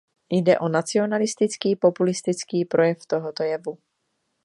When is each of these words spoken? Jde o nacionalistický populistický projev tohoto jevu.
Jde 0.31 0.59
o 0.59 0.69
nacionalistický 0.69 1.75
populistický 1.75 2.65
projev 2.65 3.05
tohoto 3.05 3.43
jevu. 3.43 3.77